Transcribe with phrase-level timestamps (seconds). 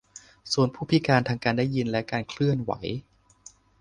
[0.47, 2.71] โซนผู้พิการทางการได้ยินและการเคลื่อนไหว